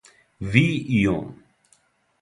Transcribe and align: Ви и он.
Ви 0.39 0.63
и 0.95 1.05
он. 1.13 1.31